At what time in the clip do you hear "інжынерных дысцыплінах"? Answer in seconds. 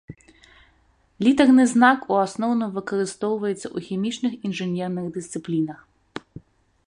4.49-5.79